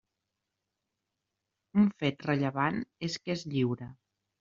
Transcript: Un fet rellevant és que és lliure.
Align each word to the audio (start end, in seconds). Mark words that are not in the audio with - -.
Un 1.85 1.95
fet 2.03 2.29
rellevant 2.31 2.85
és 3.11 3.23
que 3.23 3.41
és 3.41 3.51
lliure. 3.55 3.97